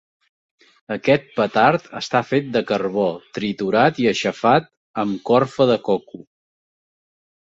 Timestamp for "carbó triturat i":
2.71-4.07